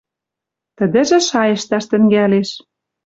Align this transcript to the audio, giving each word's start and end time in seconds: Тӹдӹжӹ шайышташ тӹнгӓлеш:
Тӹдӹжӹ 0.77 1.19
шайышташ 1.29 1.83
тӹнгӓлеш: 1.89 2.49